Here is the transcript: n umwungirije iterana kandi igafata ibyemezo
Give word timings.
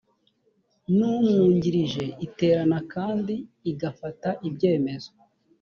n 0.95 0.97
umwungirije 1.13 2.03
iterana 2.25 2.79
kandi 2.93 3.33
igafata 3.71 4.29
ibyemezo 4.47 5.11